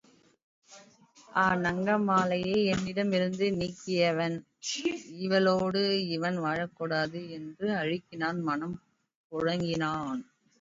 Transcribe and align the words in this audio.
அநங்கமாலையை 1.41 2.65
என்னிடமிருந்து 2.65 3.47
நீக்கியவன் 3.51 4.37
இவளோடு 5.19 5.83
இவன் 6.07 6.39
வாழக் 6.39 6.75
கூடாது 6.75 7.29
என்று 7.29 7.69
அழுங்கினான் 7.75 8.41
மனம் 8.41 8.75
புழுங்கினான். 9.31 10.21